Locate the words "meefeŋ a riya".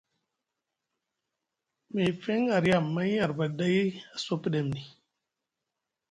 1.93-2.77